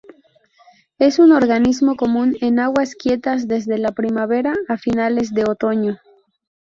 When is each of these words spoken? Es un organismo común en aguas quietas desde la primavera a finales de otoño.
Es 0.97 1.19
un 1.19 1.31
organismo 1.31 1.95
común 1.95 2.35
en 2.41 2.57
aguas 2.57 2.95
quietas 2.95 3.47
desde 3.47 3.77
la 3.77 3.91
primavera 3.91 4.55
a 4.67 4.77
finales 4.79 5.31
de 5.31 5.43
otoño. 5.43 5.99